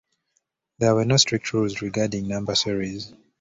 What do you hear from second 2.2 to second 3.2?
number series.